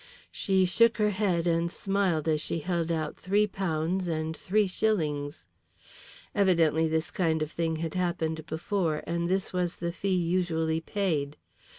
[0.31, 5.45] She shook her head and smiled as she held out three pounds and three shillings.
[6.33, 11.37] Evidently this kind of thing had happened before, and this was the fee usually paid.